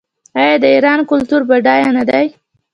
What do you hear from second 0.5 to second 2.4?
د ایران کلتور بډایه نه دی؟